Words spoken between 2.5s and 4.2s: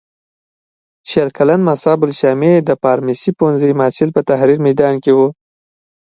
د فارمسۍ پوهنځي محصل